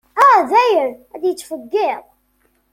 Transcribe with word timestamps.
A 0.25 0.27
dayen 0.51 0.91
ad 1.15 1.23
yettfeggiḍ. 1.25 2.03